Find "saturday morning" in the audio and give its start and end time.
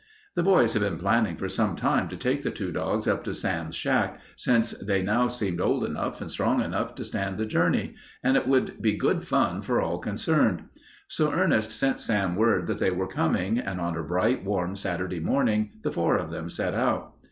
14.75-15.73